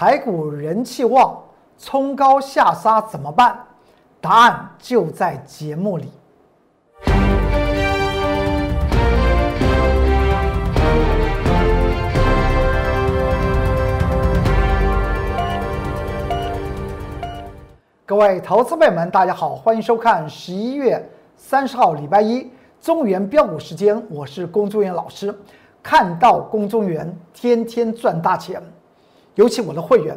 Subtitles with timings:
[0.00, 1.38] 台股人气旺，
[1.76, 3.54] 冲高下杀怎么办？
[4.18, 6.10] 答案就在节目里。
[18.06, 21.06] 各位投资朋友们，大家好，欢迎收看十一月
[21.36, 25.38] 三十号礼拜一中原标股时间，我是龚中原老师。
[25.82, 28.62] 看到龚中原，天天赚大钱。
[29.34, 30.16] 尤其我的会员，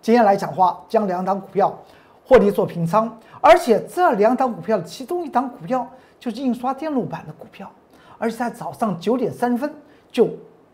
[0.00, 1.76] 今天来讲话，将两档股票
[2.24, 5.86] 获利做平仓，而且这两档股票的其中一档股票
[6.18, 7.70] 就是印刷电路板的股票，
[8.18, 9.72] 而且在早上九点三分
[10.10, 10.28] 就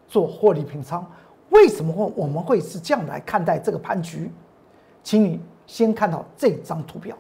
[0.09, 1.07] 做获利平仓。
[1.51, 4.31] 为什么会我们会是这样来看待这个盘局？
[5.03, 5.41] 请你。
[5.69, 7.15] 先看到这张图表，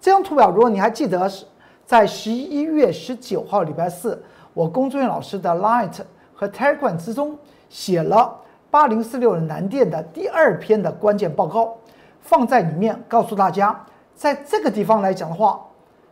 [0.00, 1.46] 这张图表，如果你还记得是
[1.86, 4.20] 在十一月十九号礼拜四，
[4.54, 6.00] 我龚作老师的 Light
[6.34, 7.38] 和 Telegram 之中
[7.68, 8.36] 写了
[8.72, 11.76] 八零四六南电的第二篇的关键报告，
[12.22, 13.78] 放在里面告诉大家，
[14.14, 15.60] 在这个地方来讲的话，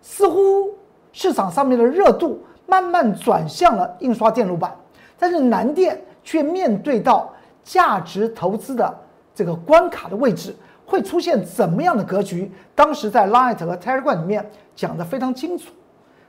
[0.02, 0.68] 似乎
[1.10, 4.76] 市场上面的热度慢慢转向了印刷电路板，
[5.18, 7.32] 但是南电却面对到
[7.64, 8.94] 价值投资的
[9.34, 10.54] 这个关卡的位置。
[10.84, 12.52] 会出现怎么样的格局？
[12.74, 14.44] 当时在 Light 和 Telegram 里面
[14.76, 15.72] 讲的非常清楚。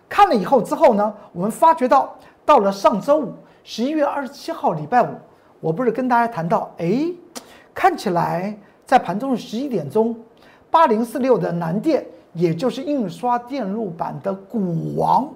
[0.07, 3.33] 看了以后之后呢，我们发觉到，到了上周五，
[3.65, 5.07] 十一月二十七号礼拜五，
[5.61, 7.05] 我不是跟大家谈到，哎，
[7.73, 10.13] 看起来在盘中十一点钟，
[10.69, 15.29] 八零四六的南电，也就是印刷电路板的股王，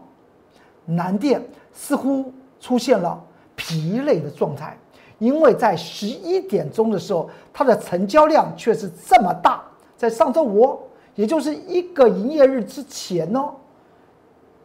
[0.83, 3.23] 南电似乎出现了
[3.55, 4.77] 疲累的状态。
[5.19, 9.63] 因为在十一点钟的时候，它的成交量却是这么大。
[9.95, 10.77] 在上周五，
[11.15, 13.49] 也就是一个营业日之前呢，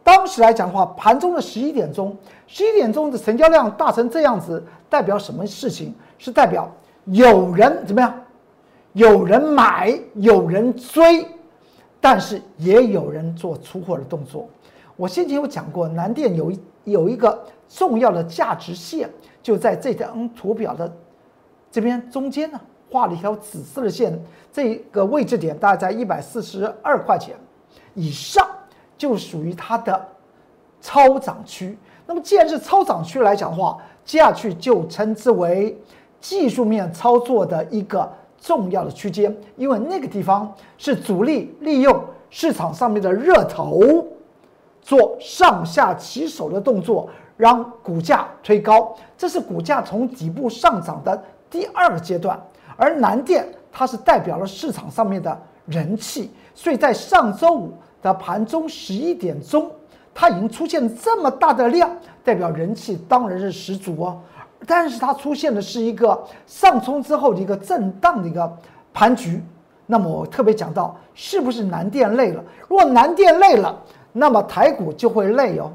[0.03, 2.15] 当时来讲的话，盘中的十一点钟，
[2.47, 5.93] 十一点钟的成交量大成这样子，代表什么事情？
[6.17, 6.69] 是代表
[7.05, 8.13] 有人怎么样？
[8.93, 11.25] 有人买，有人追，
[11.99, 14.49] 但是也有人做出货的动作。
[14.97, 16.51] 我先前有讲过，南电有
[16.83, 19.09] 有一个重要的价值线。
[19.41, 20.91] 就在这张图表的
[21.71, 22.59] 这边中间呢，
[22.91, 24.19] 画了一条紫色的线，
[24.51, 27.35] 这个位置点大概在一百四十二块钱
[27.95, 28.47] 以上，
[29.01, 29.99] 就属于它的
[30.79, 31.75] 超涨区。
[32.05, 33.75] 那么既然是超涨区来讲的话，
[34.05, 35.75] 接下去就称之为
[36.19, 38.07] 技术面操作的一个
[38.39, 44.05] 重要的区间，因为那个地方是主力利用市场上面的热头
[44.83, 47.09] 做上下起手的动作。
[47.37, 51.19] 让股价推高，这是股价从底部上涨的
[51.49, 52.39] 第二个阶段。
[52.77, 55.35] 而南电它是代表了市场上面的
[55.65, 59.69] 人气，所以在上周五的盘中十一点钟，
[60.13, 61.89] 它已经出现这么大的量，
[62.23, 64.19] 代表人气当然是十足哦。
[64.67, 68.51] 但是它出现的是一个上冲之后的一个震荡的一个
[68.93, 69.43] 盘局。
[69.87, 72.43] 那么我特别讲到，是不是南电累了？
[72.67, 73.77] 如果南电累了，
[74.13, 75.71] 那么台股就会累哦。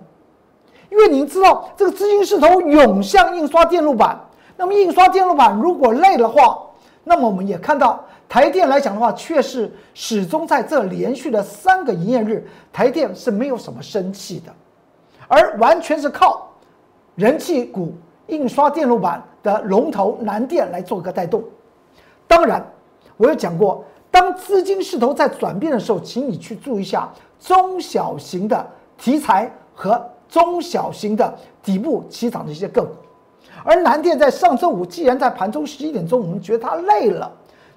[0.88, 4.18] 因为您知道，这个资金势头涌向印刷电路板，
[4.56, 6.56] 那么印刷电路板如果累的话，
[7.02, 14.52] 那么我们也看到台电来讲的话，却是始终在这连续的三个营业日，台电是没有什么生气的，
[15.28, 16.50] 而完全是靠
[17.14, 17.94] 人气股
[18.26, 21.42] 印刷电路板的龙头南电来做个带动。
[22.26, 22.64] 当然，
[23.16, 27.08] 我有讲过，当资金势头在转变的时候，请你去注意一下
[27.38, 28.66] 中小型的
[28.98, 30.02] 题材和。
[30.28, 31.32] 中小型的
[31.62, 32.90] 底部起涨的一些个股，
[33.62, 37.30] 而南电在上周五既然在盘中十一点钟，我们觉得它累了，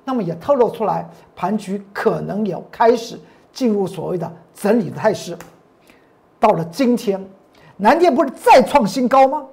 [0.09, 3.16] 那么也透露出来盘局可能也开始
[3.53, 5.38] 进入所谓的整理的态势。
[6.40, 7.24] 到了今天，
[7.78, 9.46] 南电不是再创新高吗？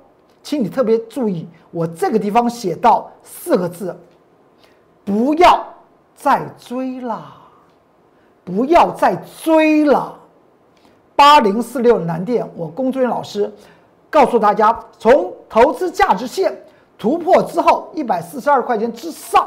[0.42, 3.94] 请你特别注意，我这个地方写到四个字：
[5.04, 5.62] 不要
[6.14, 7.22] 再追了，
[8.42, 9.14] 不要再
[9.44, 10.18] 追了。
[11.14, 13.52] 八零四六南电，我龚作人老师
[14.08, 16.58] 告诉大家，从投资价值线
[16.96, 19.46] 突破之后，一百四十二块钱之上，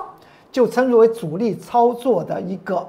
[0.51, 2.87] 就称之为主力操作的一个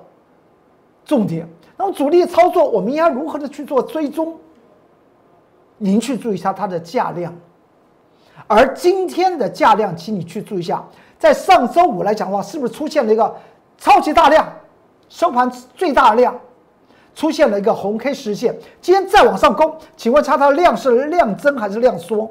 [1.05, 1.49] 重点。
[1.77, 4.37] 那么主力操作，我们应该如何的去做追踪？
[5.79, 7.35] 您去注意一下它的价量，
[8.47, 10.85] 而今天的价量，请你去注意一下，
[11.19, 13.35] 在上周五来讲的话，是不是出现了一个
[13.79, 14.47] 超级大量，
[15.09, 16.39] 收盘最大量？
[17.13, 22.31] 出现了一个红 K 实线，今天再往上攻，请问它的量是量增还是量缩？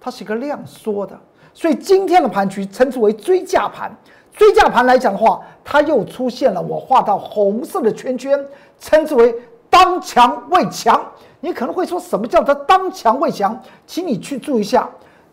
[0.00, 1.18] 它是一个量缩的，
[1.52, 3.90] 所以今天的盘局称之为追价盘。
[4.32, 8.42] 追价盘来讲的话，它又出现了我画到红色的圈圈，
[8.78, 9.34] 称之为
[9.68, 11.00] 当强未强。
[11.40, 13.60] 你可能会说什么叫做当强未强？
[13.86, 14.88] 请你去注意一下，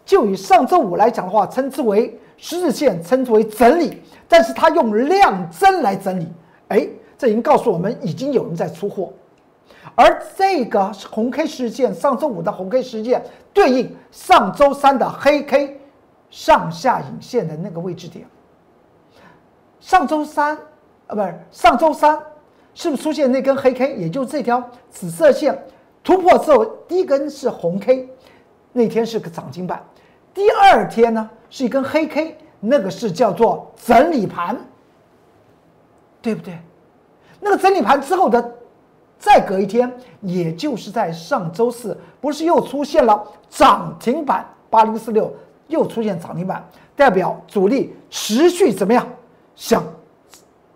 [0.05, 6.27] 就以上周五来讲的话，称之为十日线，称之为整理，但是它用量增来整理，
[6.69, 6.87] 哎，
[7.17, 9.13] 这已经告诉我们，已经有人在出货。
[9.95, 13.23] 而这个红 K 事件，上周五的红 K 事件
[13.53, 15.79] 对应上周三的黑 K
[16.29, 18.25] 上下影线的那个位置点。
[19.79, 20.55] 上周三
[21.07, 22.17] 啊，不是上周三，
[22.73, 23.95] 是不是出现那根黑 K？
[23.95, 25.57] 也就是这条紫色线
[26.03, 28.09] 突破之后，第一根是红 K，
[28.73, 29.83] 那天是个涨停板。
[30.33, 34.57] 第二天呢，是一根黑 K，那个是叫做整理盘，
[36.21, 36.57] 对不对？
[37.39, 38.53] 那个整理盘之后的。
[39.19, 39.91] 再隔一天，
[40.21, 45.33] 也就是在上周四，不是又出现了涨停板八零四六，
[45.67, 46.63] 又出现涨停板，
[46.95, 49.07] 代表主力持续怎么样
[49.55, 49.83] 想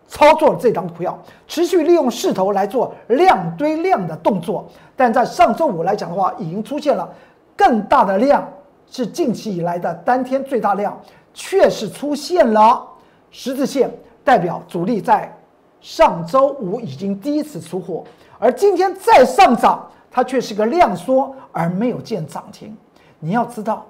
[0.07, 1.17] 操作这张股票，
[1.47, 4.67] 持续利用势头来做量堆量的动作。
[4.95, 7.09] 但在上周五来讲的话，已经出现了
[7.55, 8.47] 更大的量，
[8.89, 10.99] 是近期以来的单天最大量，
[11.33, 12.85] 确实出现了
[13.29, 13.89] 十字线，
[14.23, 15.33] 代表主力在
[15.79, 18.03] 上周五已经第一次出货。
[18.38, 22.75] 而今天再上涨，它却是个量缩，而没有见涨停。
[23.19, 23.85] 你要知道，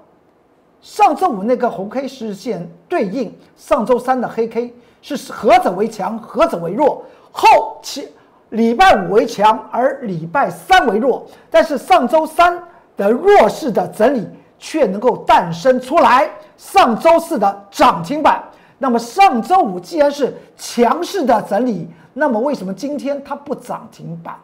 [0.82, 7.04] 上周五那个红 K 实线对应上周三的黑 K，是何者为强，何者为弱？
[7.30, 8.08] 后期
[8.50, 11.24] 礼拜五为强，而礼拜三为弱。
[11.48, 12.60] 但是上周三
[12.96, 18.42] 的弱势的整理却能够诞生出来上周四的涨停板。
[18.76, 24.34] 那么上周五既然是强势的整理，那么为什么今天它不涨停板？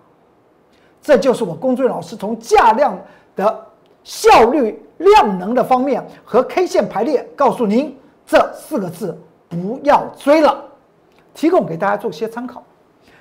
[1.02, 2.96] 这就是我工作老师从价量
[3.34, 3.66] 的
[4.08, 7.94] 效率、量能的方面和 K 线排列告诉您
[8.26, 9.14] 这四个字：
[9.50, 10.64] 不要追了，
[11.34, 12.62] 提供给大家做些参考。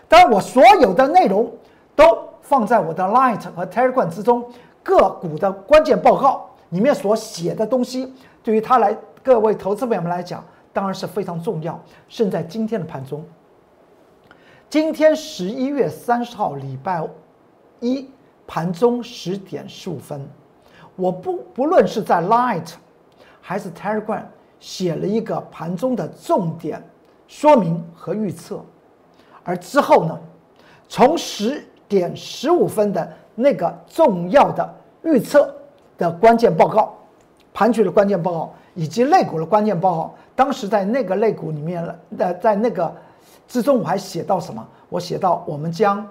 [0.08, 1.52] 当然，我所有的内容
[1.94, 4.50] 都放在我的 Light 和 Telegram 之中，
[4.82, 10.42] 个股的关键报告里面所写的东西，对于他来各位投资朋友们来讲，
[10.72, 11.78] 当然是非常重要。
[12.08, 13.22] 甚在今天的盘中。
[14.70, 17.06] 今天十一月三十号，礼拜
[17.82, 18.10] 一
[18.48, 20.26] 盘中十点十五分，
[20.98, 22.74] 我不不论是在 Light
[23.40, 24.24] 还是 Telegram
[24.60, 26.84] 写了一个盘中的重点
[27.28, 28.60] 说明和预测，
[29.44, 30.20] 而之后呢，
[30.90, 34.70] 从十点十五分的那个重要的
[35.04, 35.56] 预测
[35.98, 36.94] 的关键报告、
[37.54, 42.94] 盘局的关键报告以及类股的关键报告，当时在那个类股里面了，在在那个。
[43.48, 44.68] 之中我还写到什么？
[44.90, 46.06] 我写到我们将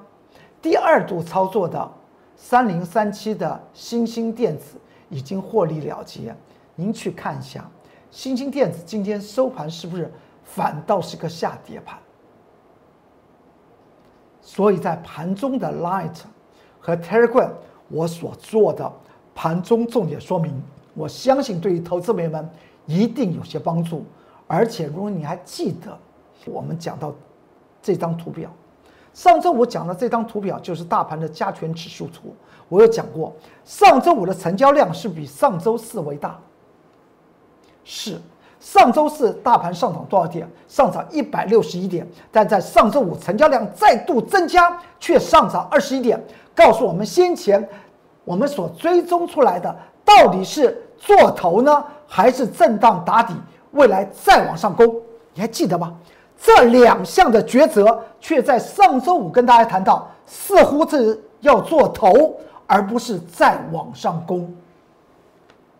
[0.63, 1.91] 第二度操作的
[2.37, 4.77] 三零三七的新兴电子
[5.09, 6.35] 已经获利了结。
[6.75, 7.69] 您去看一下，
[8.11, 10.13] 新兴电子今天收盘是不是
[10.45, 11.99] 反倒是个下跌盘？
[14.41, 16.19] 所以在盘中的 Light
[16.79, 17.51] 和 Telegram
[17.89, 18.93] 我所做的
[19.35, 20.63] 盘中重点说明，
[20.95, 22.49] 我相信对于投资朋友们
[22.85, 24.05] 一定有些帮助。
[24.47, 25.99] 而且如果你还记得。
[26.45, 27.13] 我们讲到
[27.83, 28.49] 这张图表，
[29.17, 32.37] 上周我讲的这张图表就是大盘的加权指数图。
[32.69, 33.35] 我有讲过，
[33.65, 36.39] 上周五的成交量是比上周四为大。
[37.83, 38.21] 是
[38.61, 40.47] 上周四大盘上涨多少点？
[40.69, 46.23] 上涨一百六十一点，但在上周五成交量再度增加，却上涨二十一点，
[46.55, 47.67] 告诉我们先前
[48.23, 49.75] 我们所追踪出来的
[50.05, 53.33] 到底是做头呢，还是震荡打底，
[53.71, 54.95] 未来再往上攻？
[55.33, 55.97] 你还记得吗？
[56.39, 64.55] 这两项的抉择，却在上周五跟大家谈到，似乎是要做头，而不是再往上攻。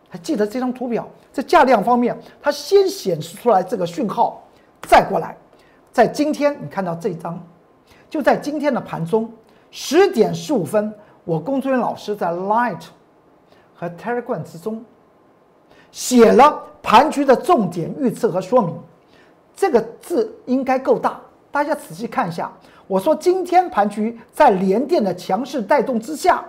[0.09, 4.43] 还记得这张图表，在价量方面，它先显示出来这个讯号，
[4.83, 5.37] 再过来，
[5.93, 7.39] 在今天你看到这张，
[8.09, 9.31] 就在今天的盘中
[9.71, 10.93] 十点十五分，
[11.25, 12.83] 我工作人员老师在 Light
[13.75, 14.83] 和 Telegram 之中
[15.93, 18.75] 写了盘局的重点预测和说明。
[19.57, 21.19] 这个字应该够大，
[21.51, 22.53] 大家仔细看一下。
[22.87, 26.45] 我说今天盘局在联电的强势带动之下，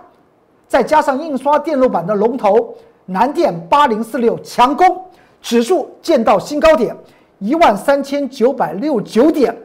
[0.68, 5.04] 再加上印刷电路板的龙头南电八零四六强攻，
[5.40, 6.94] 指数见到新高点
[7.38, 9.56] 一万三千九百六九点。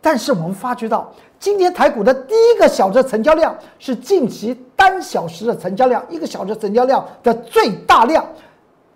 [0.00, 8.24] 但是我们发觉到，今天台股的第一个小时成交量是近期单小时的成交量，一个小时成交量的最大量。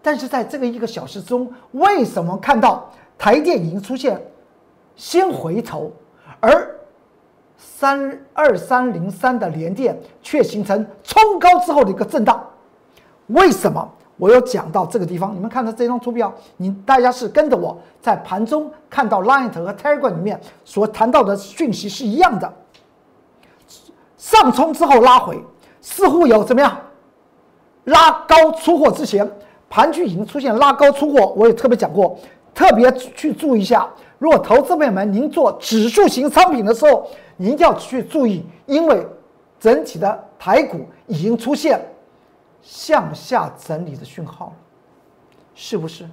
[0.02, 4.20] 但是在这个一个小时中，为什么看到台电已经出现
[4.96, 5.92] 先回头，
[6.40, 6.76] 而
[7.56, 12.44] 三二三零三的连电却形成冲高之后的一个震荡？
[13.28, 13.88] 为什么？
[14.18, 22.52] 我有讲到这个地方，你们看到这张图表，你大家是跟着我在盘中看到 Line 和 Telegram 里面所谈到的讯息是一样的。
[24.16, 25.42] 上冲之后拉回，
[25.80, 26.76] 似乎有怎么样？
[27.84, 29.28] 拉高出货之前，
[29.72, 32.14] 盘区已经出现拉高出货，我也特别讲过，
[32.52, 33.88] 特别去注意一下。
[34.18, 39.06] 如果投资朋友们您做指数型商品的时候，您一定要去注意，因为
[39.58, 41.80] 整体的台股已经出现
[42.60, 44.52] 向下整理的讯号了，
[45.54, 46.06] 是不是？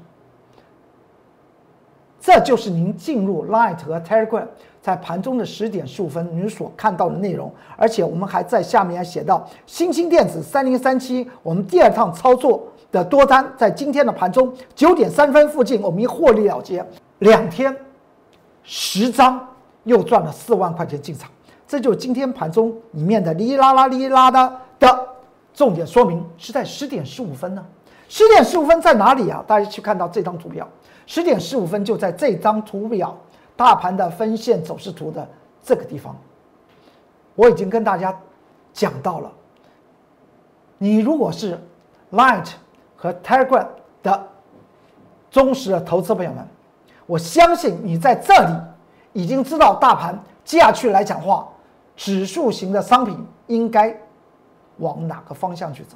[2.21, 4.47] 这就是您进入 Light 和 Telegram
[4.81, 16.85] 在盘中的十点十五分您所看到的内容，而且我们还在下面写到，新兴电子三零三七，我们第二趟操作的多单在今天的盘中九点三分附近，我们已获利了结，
[17.19, 17.75] 两天
[18.63, 19.47] 十张
[19.83, 21.29] 又赚了四万块钱进场，
[21.67, 25.07] 这就是今天盘中里面的哩啦啦哩啦的的
[25.53, 27.65] 重点说明是在十点十五分呢，
[28.07, 29.43] 十点十五分在哪里啊？
[29.45, 30.67] 大家去看到这张图表。
[31.05, 33.17] 十点十五分就在这张图表，
[33.55, 35.27] 大盘的分线走势图的
[35.63, 36.15] 这个地方，
[37.33, 38.15] 我已经跟大家
[38.73, 39.31] 讲到了。
[40.77, 41.59] 你如果是
[42.11, 42.47] Light
[43.01, 43.65] 和 Telegram
[44.03, 44.27] 的
[45.31, 46.45] 忠实的投资朋友们，
[47.05, 48.53] 我相信你在这里
[49.13, 51.47] 已经知道大盘接下去来讲话，
[51.95, 53.97] 指数型的商品应该
[54.79, 55.95] 往哪个方向去走。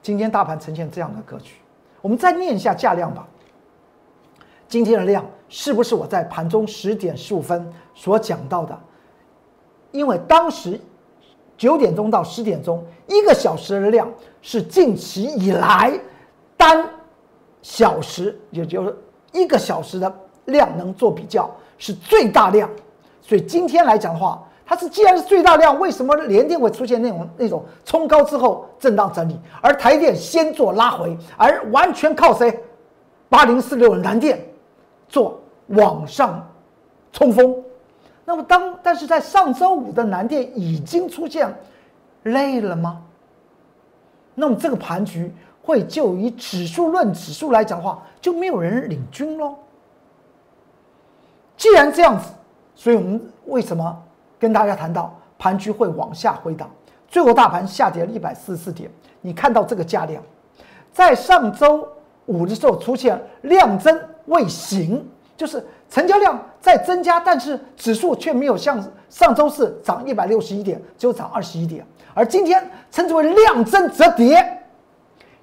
[0.00, 1.56] 今天大盘呈现这样的格局，
[2.00, 3.26] 我们再念一下价量吧。
[4.68, 8.78] 今天的量是不是我在盘中十点十五分所讲到的？
[9.90, 10.80] 因为当时
[11.56, 14.08] 九点钟到十点钟一个小时的量
[14.42, 15.92] 是近期以来
[16.56, 16.88] 单
[17.62, 18.96] 小时，也就是
[19.32, 20.12] 一个小时的
[20.46, 22.68] 量能做比较是最大量，
[23.20, 24.42] 所以今天来讲的话。
[24.68, 32.52] 它是既然是最大量，为什么联电会出现那种那种冲高之后震荡整理，而台电先做拉回，而完全靠谁？
[33.28, 34.44] 八零四六的南电
[35.08, 36.44] 做往上
[37.12, 37.54] 冲锋。
[38.26, 41.48] 那么当但是在上周五的南电已经出现
[42.24, 43.02] 累了吗？
[44.34, 49.54] 那么这个盘局会就以指数论指数来讲话，就没有人领军喽。
[51.56, 52.26] 既然这样子，
[52.74, 54.02] 所以我们为什么？
[54.38, 56.68] 跟大家谈到盘局会往下回档，
[57.08, 58.90] 最后大盘下跌了一百四十四点。
[59.22, 60.22] 你看到这个价量，
[60.92, 61.88] 在上周
[62.26, 71.86] 五的时候出现量增未行，就是成交量在增加，但是指数却没有像上周四涨一百六十一点，只有涨二十一点。
[72.14, 74.62] 而今天称之为量增则跌。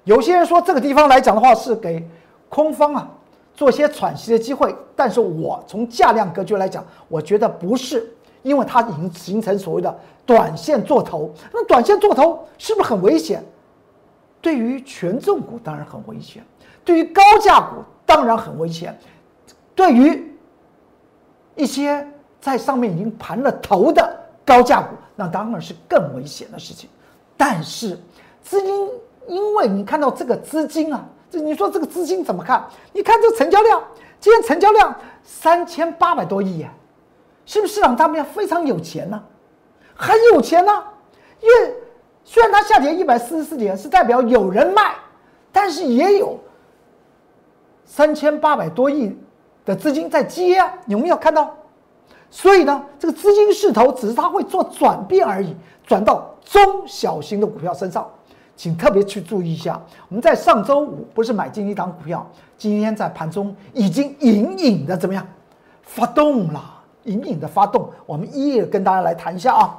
[0.04, 2.06] 有些人说这个地方来讲的话是给
[2.48, 3.08] 空方啊
[3.54, 8.10] 做些喘息的机会，但是我从价量格局来讲，我觉得不是。
[8.42, 13.42] 因为它已经形成所谓的短线做头，那短线做头是不是很危险？
[14.42, 16.44] 对于权重股当然很危险，
[16.84, 18.94] 对于高价股当然很危险，
[19.74, 20.33] 对于
[21.54, 22.06] 一些
[22.40, 26.88] 在上面已经盘了头的高价股，那当然是更危险的事情。
[27.36, 27.98] 但是
[28.42, 28.88] 资金，
[29.26, 32.64] 因为你看到这个资金啊，这你说这个资金怎么看？
[32.92, 33.82] 你看这成交量，
[34.20, 36.72] 今天成交量三千八百多亿呀。
[37.46, 39.22] 是不是市场上面非常有钱呢？
[39.94, 40.84] 很有钱呢，
[41.40, 41.74] 因为
[42.24, 44.94] 虽然它下跌一百四十四点是代表有人卖，
[45.52, 46.40] 但是也有
[47.84, 49.14] 三千八百多亿
[49.64, 51.54] 的资金在接啊，有没有看到？
[52.30, 55.54] 所以呢，这个资金势头只是它会做转变而已，
[55.86, 58.08] 转到中小型的股票身上，
[58.56, 59.80] 请特别去注意一下。
[60.08, 62.26] 我们在上周五不是买进一档股票，
[62.58, 65.26] 今天在盘中已经隐隐的怎么样
[65.82, 66.60] 发动了？
[67.04, 69.78] 隐隐的发动，我们一一跟大家来谈一下啊。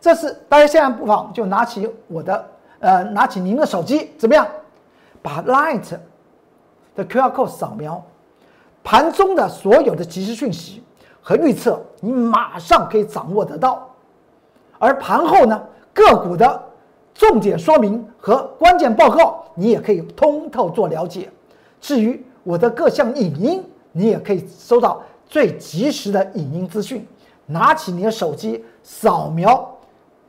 [0.00, 4.46] 这是大家现在不妨就拿起我的呃，拿起您的手机，怎么样？
[5.20, 5.96] 把 Light
[6.94, 8.00] 的 QR code 扫描，
[8.82, 10.82] 盘中的所有的即时讯息
[11.20, 13.88] 和预测，你马上可以掌握得到。
[14.78, 16.62] 而盘后呢，个股的
[17.14, 21.30] 重点说明和关键报告，你也可以通透做了解。
[21.80, 25.02] 至于我的各项影音，你也可以收到。
[25.30, 27.06] 最及时的影音资讯，
[27.44, 29.70] 拿起你的手机，扫描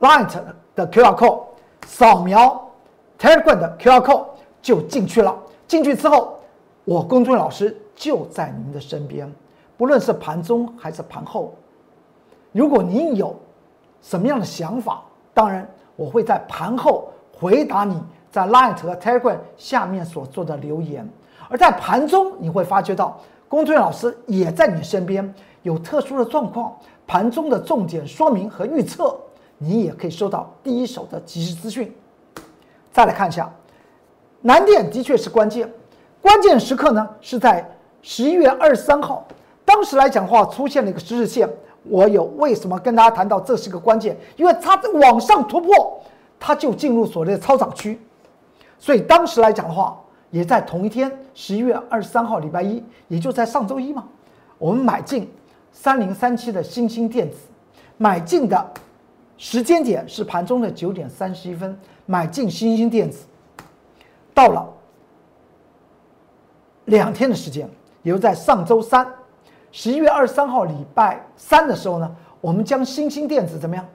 [0.00, 0.28] Light
[0.74, 1.40] 的 QR code，
[1.86, 2.70] 扫描
[3.18, 4.26] Telegram 的 QR code
[4.60, 5.34] 就进去了。
[5.66, 6.38] 进去之后，
[6.84, 9.30] 我公众老师就在您的身边，
[9.76, 11.54] 不论是盘中还是盘后。
[12.50, 13.38] 如果您有
[14.00, 15.02] 什么样的想法，
[15.34, 18.02] 当然我会在盘后回答你
[18.32, 21.06] 在 Light 和 Telegram 下面所做的留言。
[21.50, 23.20] 而在盘中，你会发觉到。
[23.50, 29.14] 龚俊老师也在你身边，有特殊的状况，盘中的重点说明和预测，
[29.58, 31.92] 你也可以收到第一手的即时资讯。
[32.92, 33.52] 再来看一下，
[34.40, 35.68] 难点的确是关键，
[36.22, 37.68] 关键时刻呢是在
[38.02, 39.26] 十一月二十三号，
[39.64, 41.48] 当时来讲的话出现了一个十日线
[41.84, 44.16] 我有为什么跟大家谈到这是个关键？
[44.36, 46.02] 因为它往上突破，
[46.38, 47.98] 它就进入所谓的超涨区。
[48.78, 49.98] 所以当时来讲的话，
[50.30, 54.06] 也在同一天，十一月二十三号，礼拜一，也就在上周一嘛，
[54.58, 55.30] 我们买进
[55.72, 57.36] 三零三七的新兴电子，
[57.96, 58.72] 买进的
[59.36, 63.26] 时间点是盘中的九点三十一分，买进新兴电子，
[64.34, 64.66] 到了
[66.86, 67.68] 两天的时间，
[68.02, 69.06] 也就在上周三。
[69.72, 73.86] 十一月二十三号礼拜三的时候呢，我们将新兴电子怎么样？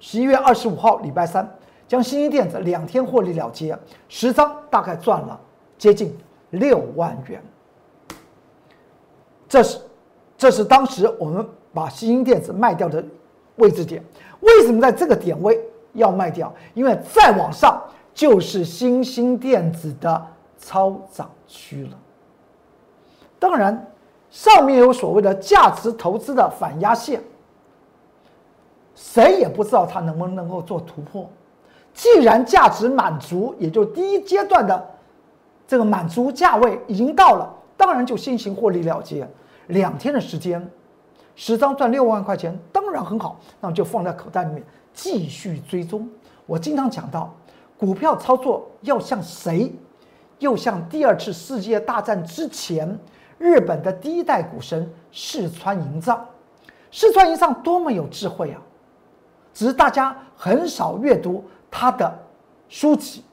[0.00, 1.48] 十一月二十五号礼拜三，
[1.86, 3.78] 将新兴电子两天获利了结，
[4.08, 5.40] 十张大概赚了
[5.78, 6.16] 接近
[6.50, 7.42] 六万元。
[9.48, 9.78] 这是，
[10.36, 13.04] 这是当时我们把新兴电子卖掉的
[13.56, 14.02] 位置点。
[14.40, 15.60] 为什么在这个点位
[15.92, 16.52] 要卖掉？
[16.74, 17.80] 因为再往上
[18.12, 20.26] 就是新兴电子的
[20.58, 21.98] 超涨区了。
[23.44, 23.92] 当然，
[24.30, 27.22] 上面有所谓的价值投资的反压线，
[28.94, 31.28] 谁也不知道它能不能够做突破。
[31.92, 34.82] 既然价值满足，也就第一阶段的
[35.68, 39.28] 这个满足价位已经到了，当然就先行获利了结。
[39.66, 40.66] 两天的时间，
[41.36, 46.08] 十张赚六万块钱，当然很好，那么就放在口袋里面继续追踪。
[46.46, 47.30] 我经常讲到，
[47.76, 49.70] 股票操作要像谁？
[50.38, 52.98] 又像第二次世界大战之前。
[53.38, 56.24] 日本的第一代股神四川营造，
[56.90, 58.60] 四川营造多么有智慧啊！
[59.52, 62.12] 只是大家很少阅读他的
[62.68, 63.24] 书籍，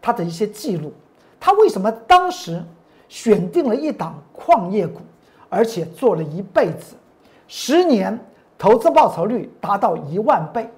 [0.00, 0.92] 他的一些记录。
[1.38, 2.62] 他为什么当时
[3.08, 5.00] 选定了一档矿业股，
[5.48, 6.96] 而且做了一辈子，
[7.46, 8.18] 十年
[8.58, 10.68] 投资报酬率达到一万倍？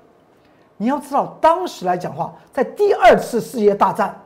[0.77, 4.23] 你要知道，当时来讲话，在第二次世界大战，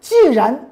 [0.00, 0.68] 既然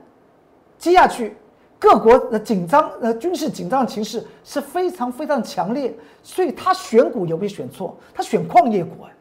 [0.78, 1.36] 接下去。
[1.80, 7.96] 各国的紧张呃军事紧张情势是非常非常强烈，所以他选股有没有选错？
[8.12, 9.12] 他选矿业股哎，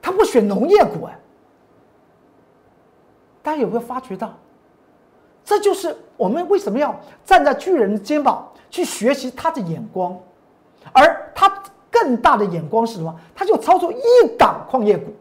[0.00, 1.18] 他不选农业股哎。
[3.42, 4.34] 大家有没有发觉到？
[5.44, 10.18] 这就是我们为什么要站在巨人的肩膀去学习他的眼光，
[10.92, 13.14] 而他更大的眼光是什么？
[13.34, 15.14] 他就操作一档矿业股，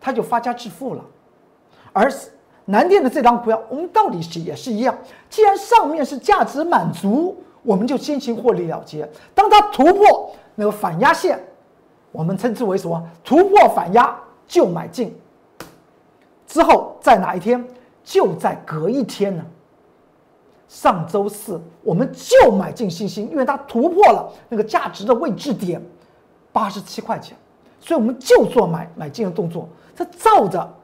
[0.00, 1.04] 他就发家致富了，
[1.92, 2.10] 而。
[2.66, 4.96] 南电的这张股票，我们到底是也是一样。
[5.28, 9.08] 既然上面是价值满足，我们就先行获利了结。
[9.34, 11.42] 当它突破那个反压线，
[12.12, 13.02] 我们称之为什么？
[13.24, 15.18] 突破反压就买进。
[16.46, 17.66] 之后在哪一天？
[18.04, 19.44] 就在隔一天呢。
[20.68, 25.82] 上周四我们就买进星星，因为它突破了那个价值的位置点，
[26.52, 27.36] 八十七块钱，
[27.80, 29.68] 所以我们就做买买进的动作。
[29.96, 30.76] 这照着。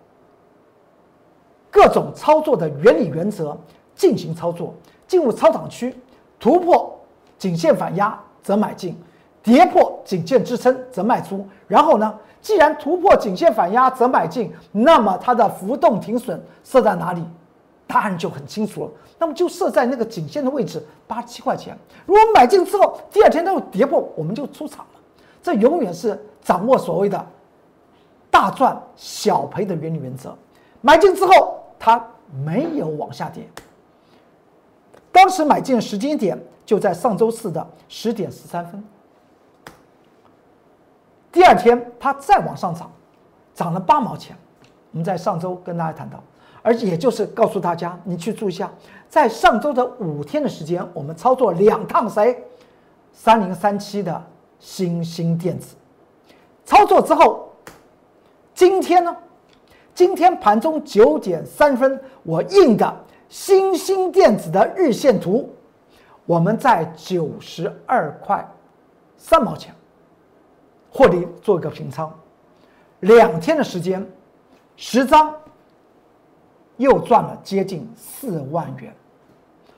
[1.77, 3.55] 各种操作的原理原则
[3.95, 4.73] 进行操作，
[5.07, 5.95] 进入超涨区，
[6.41, 6.99] 突破
[7.37, 8.97] 颈线反压则买进，
[9.43, 11.47] 跌破颈线支撑则卖出。
[11.69, 17.23] 然后呢，既然突破颈线反压则买进，那么它的浮动停损设在哪里？
[17.87, 18.91] 答案就很清楚了。
[19.19, 21.77] 那么就设在那个颈线的位置，八十七块钱。
[22.07, 25.01] 如果买进之后，第二天它又跌破，我们就出场了。
[25.43, 27.27] 这永远是掌握所谓的
[28.31, 30.35] 大赚小赔的原理原则。
[30.81, 31.65] 买进之后。
[31.79, 32.05] 它
[32.45, 33.47] 没有往下跌。
[35.13, 38.85] 当时买进的时间点就在上周四的十点十三分。
[41.33, 42.91] 第二天它再往上涨，
[43.55, 44.37] 涨了八毛钱。
[44.93, 46.23] 我们在上周跟大家谈到，
[46.63, 48.71] 而也就是告诉大家，你去注意一下，
[49.09, 52.43] 在上周的五天的时间，我们操作两趟谁？
[53.13, 54.25] 三零三七的
[54.59, 55.77] 新兴电子。
[56.65, 57.53] 操作之后，
[58.55, 59.17] 今天呢？
[59.97, 65.51] 今天盘中九点三分，我印的新兴电子的日线图，
[66.27, 68.47] 我们在九十二块
[69.17, 69.75] 三毛钱
[70.91, 72.13] 获利做一个平仓，
[73.01, 74.07] 两天的时间，
[74.77, 75.35] 十张
[76.77, 78.95] 又赚了接近四万元，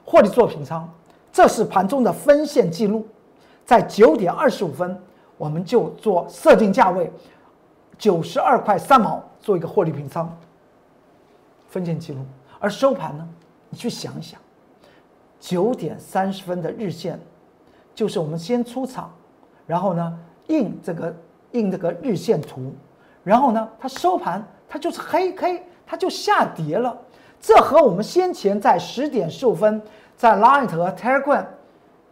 [0.05, 0.93] 获利做平仓。
[1.31, 3.07] 这是盘中的分线记录，
[3.65, 5.01] 在九点二十五分，
[5.37, 7.09] 我们就做设定价位
[7.97, 9.23] 九十二块三毛。
[9.49, 10.31] 做一个获利平仓
[11.69, 12.19] 分线记录，
[12.61, 13.27] 而收盘呢？
[13.71, 14.39] 你去想一想，
[15.41, 17.19] 九点三十分的日线，
[17.95, 19.11] 就是我们先出场，
[19.67, 21.17] 然后呢印这个
[21.53, 22.75] 印这个日线图，
[23.25, 26.95] 然后呢它收盘它就是黑 K，它就下跌了。
[27.41, 29.81] 这和我们先前在十点十五分
[30.15, 31.47] 在 Light 和 Telegram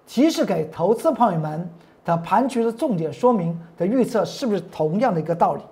[0.06, 1.68] 提示给投资朋友们
[2.02, 5.62] 的盘局的重点说明的预测，是不是同样的一个道理？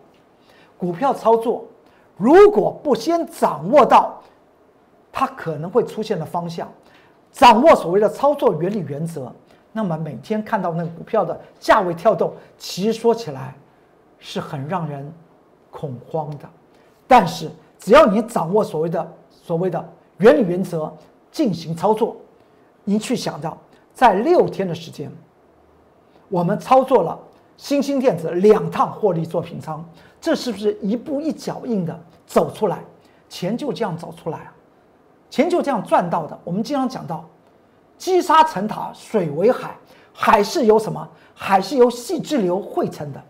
[0.76, 1.64] 股票操作，
[2.16, 4.20] 如果不先掌握到
[5.12, 6.70] 它可能会出现的方向，
[7.32, 9.32] 掌握所谓的操作原理原则，
[9.72, 13.54] 那么每天看到那个股票的价位跳动，其实说起来
[14.18, 15.12] 是很让人
[15.70, 16.48] 恐慌的。
[17.06, 20.92] 但是只要你掌握所谓的所谓的原理原则
[21.30, 22.16] 进行操作，
[22.84, 23.56] 你去想到
[23.92, 25.10] 在六天的时间，
[26.28, 27.18] 我们操作了
[27.56, 29.84] 新兴电子两趟获利做平仓，
[30.20, 32.78] 这是不是一步一脚印的走出来？
[33.28, 34.54] 钱就这样走出来啊，
[35.30, 36.38] 钱就这样赚到的。
[36.44, 37.24] 我们经常讲到。
[37.96, 39.76] 积沙成塔，水为海，
[40.12, 41.08] 海是由什么？
[41.32, 43.22] 海是由细支流汇成的。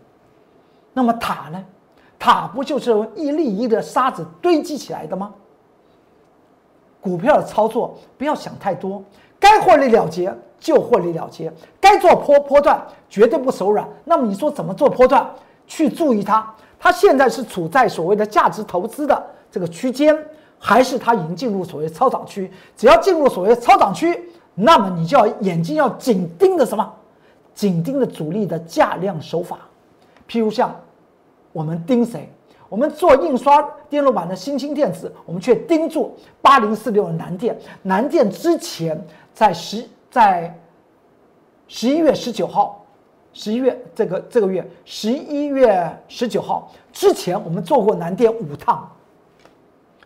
[0.91, 1.63] 那么塔呢？
[2.17, 5.31] 塔不就是一粒一粒的沙子堆积起来的吗？
[6.99, 9.03] 股票的操作不要想太多，
[9.39, 10.35] 该获利了结
[10.65, 13.87] 就获利了结，该做波波段绝对不手软。
[14.03, 15.23] 那么你说怎么做波段？
[15.67, 20.17] 去注意它，它现在是处在所谓的价值投资的这个区间，
[20.57, 22.51] 还是它已经进入所谓超涨区？
[22.75, 24.31] 只要进入所谓超涨区。
[24.55, 26.91] 那么你就要眼睛要紧盯着什么？
[27.53, 29.59] 紧盯着主力的价量手法。
[30.27, 30.75] 譬如像
[31.51, 32.27] 我们盯谁？
[32.67, 37.55] 我们做印刷电路板的新兴电子，我们却盯住八零四六的南电。
[37.83, 38.99] 南电之前
[39.35, 40.57] 在十在
[41.67, 42.85] 十一月十九号，
[43.33, 48.89] 十一月这个这个月十一月十九号之前，我们做过南电五趟。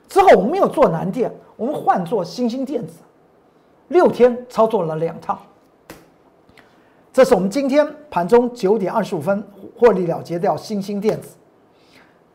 [0.08, 2.94] 之后我们没有做南电，我们换做新兴电子。
[3.90, 5.38] 六天操作了两趟，
[7.14, 11.38] 这是我们今天盘中九点二十五分获利了结掉新兴电子，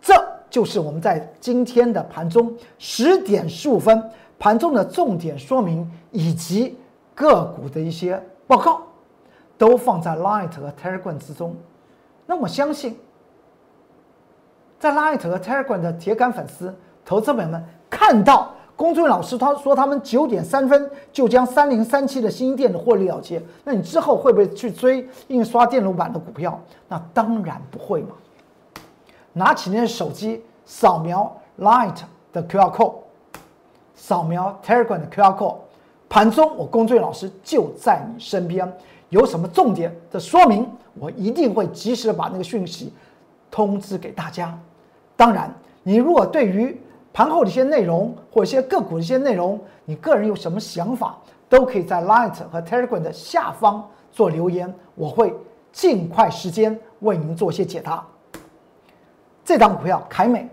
[0.00, 0.14] 这
[0.48, 4.00] 就是我们在今天的盘中十点十五分
[4.38, 6.76] 盘中的重点说明以及
[7.14, 8.82] 个股的一些报告，
[9.56, 11.56] 都放在 Light 和 Telegram 之中。
[12.26, 12.98] 那我相信，
[14.78, 16.74] 在 Light 和 Telegram 的铁杆粉丝、
[17.04, 18.50] 投资朋友们看到。
[18.76, 26.60] 龚俊老师他说他们九点三分就将三零三七的新兴电的获利了结，那你之后会不会去追印刷电路板的股票？
[26.88, 28.16] 那当然不会嘛。
[29.32, 31.98] 拿起你的手机，扫描 Light
[32.32, 32.94] 的 QR code，
[33.94, 35.58] 扫描 Telegram 的 QR code，
[36.14, 38.72] 盘中我龚俊老师就在你身边，
[39.08, 42.92] 有什么重点的说明，我一定会及时的把那个讯息
[43.50, 44.56] 通知给大家。
[45.16, 46.80] 当然，你如果对于
[47.12, 55.34] 盘后的一些内容或一些个股的一些内容，你个人有什么想法，都可以在 Light 和 Telegram 的下方做留言，我会
[55.72, 58.06] 尽快时间为您做一些解答。
[59.44, 60.48] 这张股票凯美，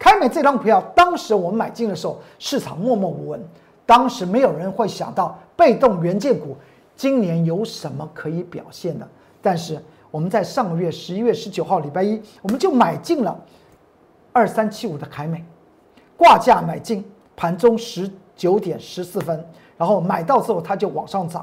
[0.00, 3.40] 凯美这张股票，当时我们买进的时候，市场默默无闻，
[3.86, 6.56] 当时没有人会想到被动元件股
[6.96, 9.08] 今年有什么可以表现的。
[9.40, 13.38] 但是我们在上个月十一月十九号礼拜一，我们就买进了
[14.32, 15.44] 二三七五的凯美。
[16.16, 17.04] 挂价买进，
[17.36, 19.46] 盘中十九点十四分，
[19.76, 21.40] 然后买到之后它就往上涨。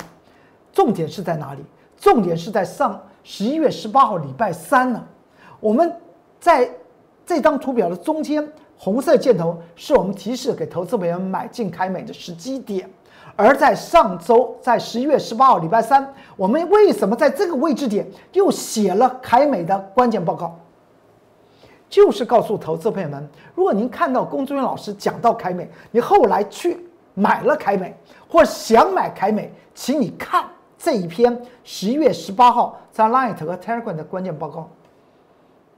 [0.71, 1.63] 重点是在哪里？
[1.95, 5.01] 重点是在上十一月十八号礼拜三呢。
[5.59, 5.95] 我们
[6.39, 6.69] 在
[7.25, 8.45] 这张图表的中间，
[8.83, 12.89] 红色箭头是我们提示给投资委员买进凯美的时机点。
[13.33, 20.59] 而在上周，在十一月十八号礼拜三，我们为什么在这个位置点又写了凯美的关键报告？
[21.89, 27.95] 就是告诉投资朋友们，如果您看到龚志远老师讲到凯美，你后来去买了凯美，
[28.27, 30.43] 或想买凯美，请你看
[30.77, 34.69] 这一篇十一月十八号在 Light 和 Telegram 的关键报告，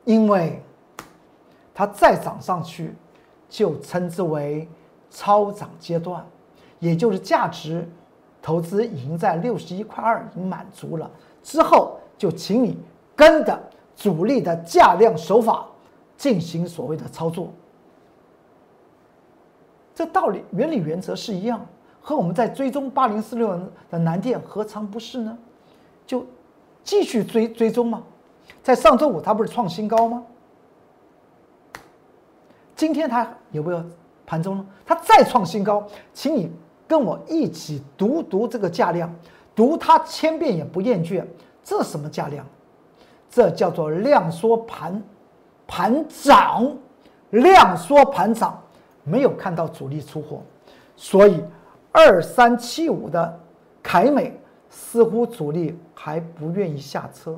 [0.06, 0.60] 因为
[1.76, 2.96] 它再涨上去，
[3.48, 4.68] 就称之为
[5.12, 6.26] 超涨阶段，
[6.80, 7.88] 也就是价值
[8.42, 11.12] 投资已经在六十一块二已经满足了，
[11.44, 12.76] 之后就请你
[13.16, 13.62] 跟着
[13.96, 15.68] 主力的价量手法。
[16.18, 17.50] 进行所谓的操作，
[19.94, 21.60] 这道理原理原则是一样，
[22.00, 23.54] 和我们在追踪八零四六
[23.90, 25.38] 的南电何尝不是呢？
[26.08, 26.26] 就
[26.86, 28.02] 继续追追踪嘛，
[28.64, 30.24] 在上周五它不是创新高吗？
[32.76, 33.84] 今天它有没有
[34.26, 34.66] 盘中呢？
[34.86, 36.52] 它再创新高，请你
[36.88, 39.14] 跟我一起读读这个价量，
[39.56, 41.26] 读它千遍也不厌倦。
[41.64, 42.46] 这什么价量？
[43.30, 45.02] 这叫做量缩盘。
[45.68, 46.78] 盘涨，
[47.32, 48.62] 量缩盘涨，
[49.04, 50.44] 没有看到主力出货，
[50.96, 51.44] 所以
[51.92, 53.40] 二三七五的
[53.82, 57.36] 凯美似乎主力还不愿意下车。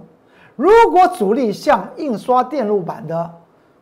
[0.58, 3.34] 如果主力像印刷电路板的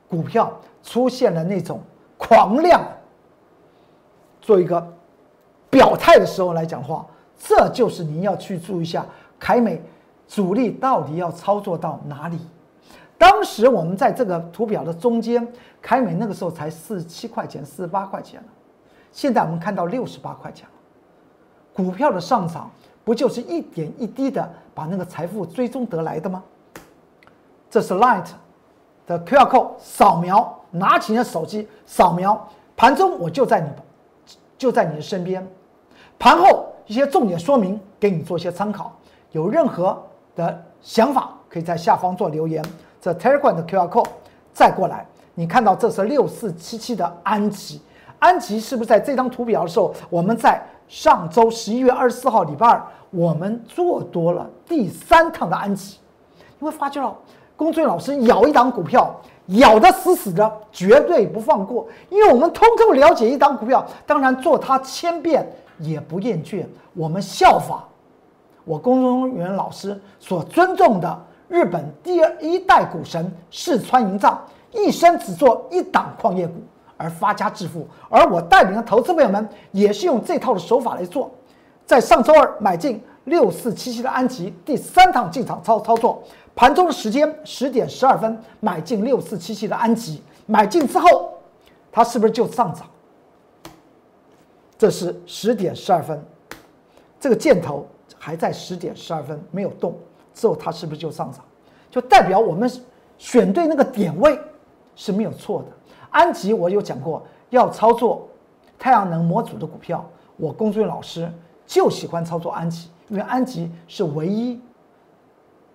[0.08, 0.54] 股票
[0.86, 1.82] 出现了那种
[2.15, 2.80] 狂量，
[4.39, 4.88] 做一个
[5.69, 7.04] 表态的时候来讲话，
[7.38, 9.04] 这就是您要去注意一下
[9.39, 9.82] 凯美
[10.28, 12.38] 主力到底要操作到哪里。
[13.17, 15.45] 当时我们在这个图表的中间，
[15.82, 18.43] 凯美那个时候才四十七块钱、四十八块钱，
[19.12, 20.71] 现在我们看到六十八块钱了。
[21.74, 22.69] 股票的上涨
[23.04, 26.43] 不就是一点一滴的把那个财富追踪得来的吗？
[27.69, 28.28] 这是 Light
[29.08, 33.68] 的 QR code，扫描，拿起你的手机扫描，盘中我就在你，
[34.58, 35.46] 就在你的身边，
[36.20, 38.94] 盘后一些重点说明给你做一些参考，
[39.32, 40.02] 有任何
[40.36, 42.64] 的想法可以在下方做留言。
[43.02, 44.08] 这 Telegram 的 QR code
[44.52, 47.82] 再过来，你看到这是六四七七的安吉，
[48.20, 56.00] 安吉是不是在这张图表的时候，我们在上周十一月二十四号礼拜二，我们做多了第三趟的安吉，
[56.60, 57.16] 你会发觉到
[57.56, 59.16] 龚俊老师咬一档股票，
[59.48, 67.84] 咬得死死的，绝对不放过，因为我们通透了解一档股票，当然做它千遍也不厌倦，我们效法
[68.64, 71.26] 我龚中元老师所尊重的。
[71.48, 76.56] 日本第一代股神四川银藏一生只做一档矿业股
[76.98, 81.30] 而发家致富，而我带领的投资朋友们也是用这套的手法来做。
[81.86, 86.24] 在上周二买进六四七七的安吉，第三趟进场操操作，
[86.56, 91.34] 盘中的时间十点十二分买进六四七七的安吉，买进之后
[91.92, 92.88] 它是不是就上涨？
[94.78, 96.24] 这是十点十二分，
[97.20, 99.98] 这个箭头还在十点十二分没有动。
[100.34, 101.40] 之后它是不是就上涨？
[101.90, 102.70] 就代表我们
[103.18, 104.38] 选对那个点位
[104.94, 105.68] 是没有错的。
[106.10, 108.28] 安吉我有讲过，要操作
[108.78, 111.32] 太阳能模组的股票，我龚俊老师
[111.65, 114.60] 就喜欢操作安吉，因为安吉是唯一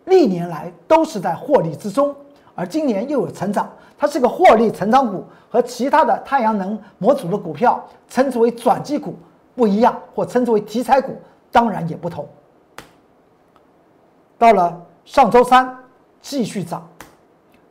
[0.05, 2.15] 历年来都是在获利之中，
[2.55, 9.15] 而今年又有成长，它是个获利成长股，和其他的太阳能模组的股票称之为转机股
[9.55, 11.17] 不一样，或称之为题材股，
[11.51, 12.27] 当然也不同。
[14.39, 15.77] 到了上周三
[16.21, 16.89] 继续涨，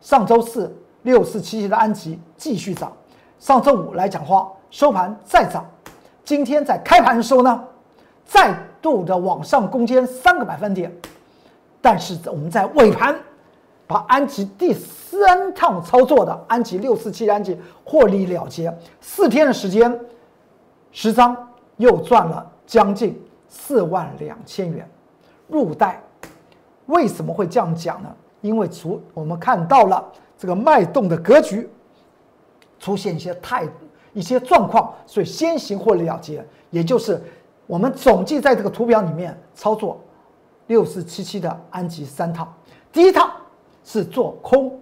[0.01, 2.91] 上周四六四七七的安吉继续涨，
[3.39, 5.65] 上周五来讲话收盘再涨，
[6.23, 7.63] 今天在开盘的时候呢，
[8.29, 10.95] 再度的往上攻坚三个百分点，
[11.81, 13.13] 但是我们在尾盘
[13.87, 19.99] 把安吉第三趟操作的安吉六四七安吉获利了结，四天的时间，
[20.91, 21.35] 十张
[21.77, 24.87] 又赚了将近四万两千元
[25.47, 25.99] 入袋。
[26.85, 28.15] 为什么会这样讲呢？
[28.41, 30.05] 因为除我们看到了
[30.37, 31.67] 这个脉动的格局
[32.79, 33.67] 出现一些态
[34.13, 37.21] 一些状况，所以先行获利了结，也就是
[37.69, 40.01] 我们总计在这个图表里面操作
[40.65, 42.51] 六四七七的安吉三套。
[42.91, 43.29] 第一套
[43.83, 44.75] 是做空，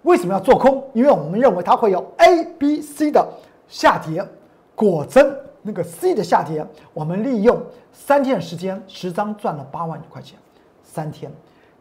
[0.00, 0.82] 为什么要做空？
[0.94, 3.22] 因为我们认为它会有 A、B、C 的
[3.68, 4.26] 下跌，
[4.74, 10.38] 果真那个 C 的下跌，我们利用三天时间，十张赚了八万块钱。
[10.82, 11.30] 三天，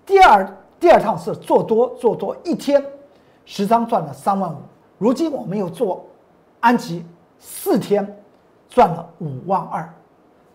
[0.05, 0.45] 第二
[0.81, 2.85] 第二趟是做多做多一天，
[3.45, 4.57] 十张赚了三万五。
[4.97, 6.05] 如今我们又做
[6.59, 7.05] 安吉
[7.39, 8.21] 四天，
[8.69, 9.87] 赚了五万二，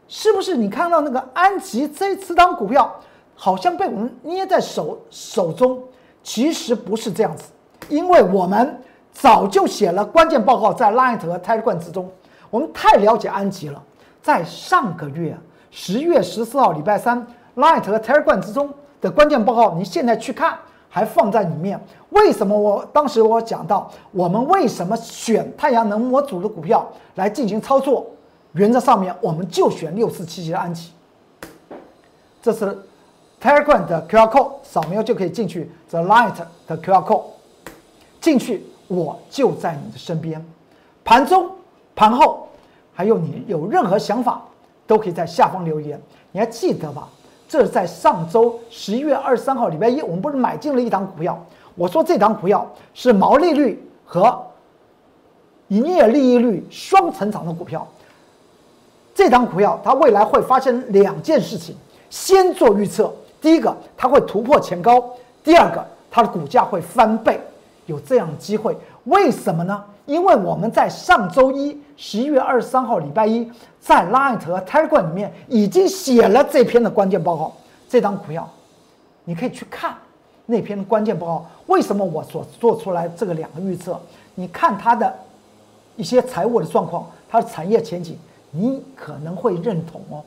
[0.09, 0.57] 是不是？
[0.57, 2.94] 你看到那个安吉这次当股票
[3.35, 5.83] 好像被我们捏在手手中，
[6.22, 7.44] 其实不是这样子，
[7.88, 8.81] 因为我们
[9.12, 12.11] 早就写了关键报告在 Light 和 Telegram 之中，
[12.51, 13.83] 我们太了解安吉了，
[14.20, 15.37] 在上个月
[15.70, 17.27] 十月十四号礼拜三。
[17.57, 20.57] Light 和 Telegram 之中的关键报告，你现在去看
[20.94, 21.81] 还放在里面。
[22.11, 28.07] 为什么我当时我讲到我们为什么选太阳能模组的股票来进行操作？
[28.52, 30.92] 原则上面我们就选六四七七的安琪。
[32.42, 32.66] 这是
[33.40, 35.70] Telegram 的 QR code，扫描就可以进去。
[35.88, 36.35] The Light
[36.66, 37.22] 的 QR code
[38.20, 40.44] 进去，我就在你的身边。
[41.02, 41.50] 盘中、
[41.96, 42.48] 盘后，
[42.92, 44.42] 还有你有任何想法，
[44.87, 45.98] 都可以在下方留言。
[46.33, 47.09] 你还记得吧？
[47.52, 51.38] 这是在上周十一月二十三号礼拜一，我们不是买进了一档股票？
[51.74, 54.42] 我说这档股票是毛利率和
[55.68, 57.86] 营业利率双成长的股票。
[59.14, 61.76] 这档股票它未来会发生两件事情：
[62.08, 64.98] 先做预测，第一个它会突破前高；
[65.44, 67.38] 第二个它的股价会翻倍，
[67.84, 68.74] 有这样的机会。
[69.04, 69.84] 为什么呢？
[70.06, 77.52] 因为我们在上周一十一月二十三号礼拜一，在 Light 和 Telegram 里面已经写了这篇的关键报告。
[77.88, 78.48] 这张股票，
[79.24, 79.94] 你可以去看
[80.46, 81.46] 那篇关键报告。
[81.66, 84.00] 为什么我所做出来这个两个预测？
[84.34, 85.14] 你看它的
[85.96, 88.18] 一些财务的状况，它的产业前景，
[88.50, 90.22] 你可能会认同哦。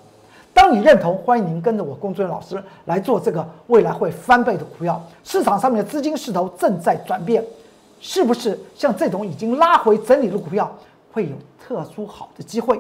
[0.54, 5.02] 当你认同，欢迎您跟着我龚作老师来做这个未来会翻倍的股票。
[5.24, 7.44] 市场上面的资金势头正在转变。
[8.00, 10.72] 是不是像这种已经拉回整理的股票
[11.12, 12.80] 会有特殊好的机会？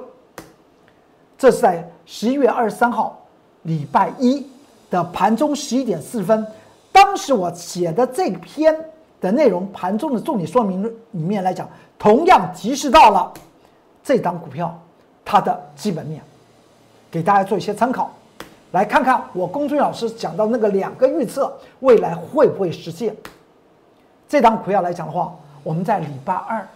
[1.37, 3.25] 这是在十一月二十三号
[3.63, 4.45] 礼拜一
[4.89, 6.45] 的盘中十一点四分，
[6.91, 8.75] 当时我写的这篇
[9.19, 13.33] 的内容，盘中的重点说明里面来讲，同样提示到了
[14.03, 14.79] 这档股票
[15.23, 16.21] 它的基本面。
[17.11, 18.11] 给大家做一些参考。
[18.71, 23.15] 来看看我公孙老师讲到那个两个预测，未来会不会实现？
[24.27, 25.33] 这档股票来讲的话，
[25.63, 26.67] 我们在礼拜二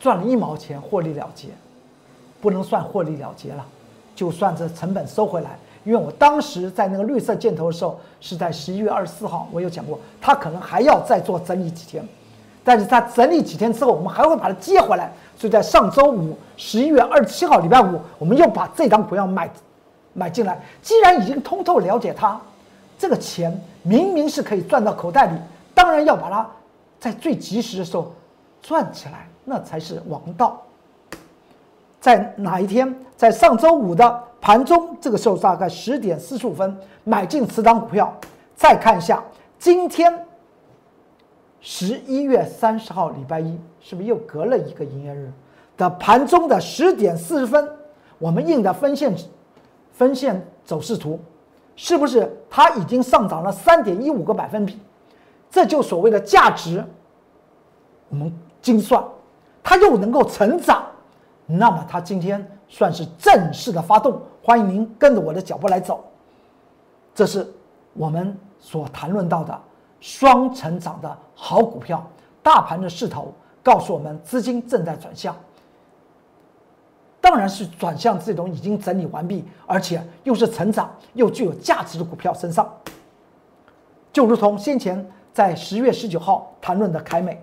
[0.00, 1.48] 赚了一毛钱获利了结，
[2.40, 3.64] 不能算获利了结了，
[4.14, 5.58] 就算这成本收回来。
[5.84, 12.06] 因为我当时在那个绿色箭头的时候是在十一月二十四号，我有讲过，它可能还要再做整理几天，
[12.64, 15.12] 但是它整理几天之后，我们还会把它接回来。
[15.36, 19.48] 所以在上周五十一月二十七号礼拜五，我们又把这张股票买。
[20.14, 22.40] 买进来，既然已经通透了解它，
[22.98, 25.38] 这个钱明明是可以赚到口袋里，
[25.78, 26.44] 当然要把它
[26.98, 28.12] 在最及时的时候
[28.60, 30.60] 赚起来，那才是王道。
[32.00, 32.92] 在哪一天？
[33.16, 38.12] 在上周五的盘中，这个时候大概十点四十五分买进此档股票。
[38.56, 39.22] 再看一下
[39.56, 40.26] 今天
[41.60, 45.32] 十一月三十号礼拜一，是不是又隔了一个营业日
[45.76, 47.68] 的盘中的十点四十分，
[48.18, 49.14] 我们印的分线。
[49.92, 51.20] 分线走势图，
[51.76, 54.76] 是不是它已经上涨了三点一五个百分比？
[55.50, 56.84] 这就所谓的价值，
[58.08, 59.02] 我们精算，
[59.62, 60.84] 它又能够成长，
[61.46, 64.20] 那么它今天算是正式的发动。
[64.42, 66.04] 欢迎您跟着我的脚步来走，
[67.14, 67.46] 这是
[67.92, 69.58] 我们所谈论到的
[70.00, 72.06] 双成长的好股票。
[72.42, 75.36] 大盘的势头告诉我们，资金正在转向。
[77.20, 82.72] 当然是转向这种已经整理完毕，而且又是成长又具有价值的股票身上。
[84.12, 85.06] 就如同先前
[85.38, 87.40] 在十月十九号谈论的凯美，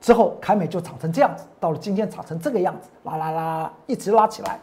[0.00, 4.60] 之后凯美就涨成这样子，到了今天涨成这个样子，啦啦啦一直拉起来。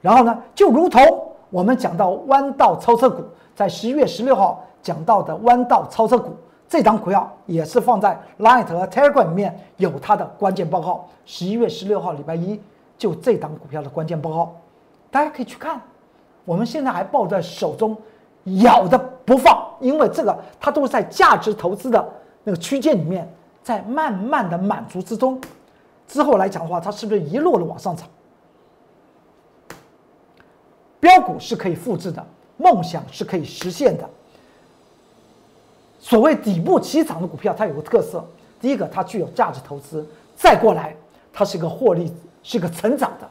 [0.00, 1.02] 然后呢，就如同
[1.50, 3.24] 我们讲到弯道超车股，
[3.56, 6.32] 在十一月十六号讲到的弯道超车股，
[6.68, 11.08] 这张股票也是放在 Light 和 Telegram 里面有它的关键报告。
[11.24, 12.60] 十一月十六号礼拜一。
[12.96, 14.54] 就这档股票的关键报告，
[15.10, 15.80] 大家可以去看。
[16.44, 17.96] 我们现在还抱在手中，
[18.62, 18.96] 咬的
[19.30, 22.04] 不放，因为这个它都是在价值投资的
[22.42, 25.40] 那个区间里面，在慢慢的满足之中。
[26.08, 28.08] 之后来讲的话，它是不是一路的往上涨？
[30.98, 34.10] 标股是可以复制的，梦想是可以实现的。
[36.00, 38.24] 所谓底部起涨的股票，它有个特色：
[38.60, 40.02] 第一个，它具有价值投资；
[40.34, 40.92] 再过来，
[41.32, 42.12] 它是一个获利。
[42.42, 43.28] 是一个成长的，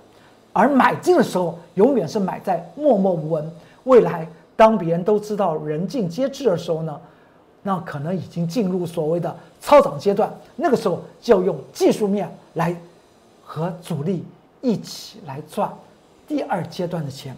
[0.54, 3.52] 而买进的时候永远是买在默默无闻。
[3.86, 4.26] 未来
[4.60, 7.00] 当别人都知道人尽皆知的时候呢，
[7.64, 10.30] 那可能已经进入所谓的超涨阶段。
[10.58, 12.76] 那个时候就要用技术面来
[13.42, 14.26] 和主力
[14.60, 15.72] 一起来赚
[16.28, 17.34] 第二阶段的钱。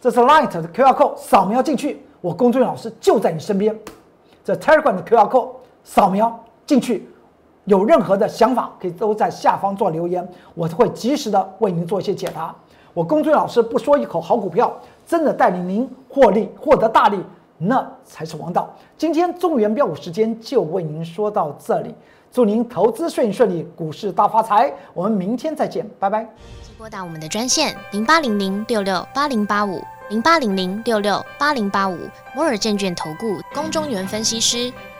[0.00, 3.76] 这是 Light 的 QR code，扫描进去，我公众老师就在你身边。
[4.44, 5.48] 这 Telegram 的 QR code，
[5.82, 7.08] 扫描进去。
[7.64, 10.24] 有任何的想法，可以都在下方做留言，
[10.54, 12.54] 我会及时的为您做一些解答。
[12.92, 14.72] 我公孙老师不说一口好股票，
[15.06, 17.18] 真的带领您获利获得大利，
[17.58, 18.74] 那才是王道。
[18.96, 21.94] 今天中原标股时间就为您说到这里，
[22.30, 24.72] 祝您投资顺顺利，股市大发财。
[24.92, 26.26] 我们明天再见，拜拜。
[26.76, 31.96] 拨打我们的专线零八零零六六八零八五零八零零六六八零八五
[32.34, 34.72] 摩尔证券投顾龚中原分析师。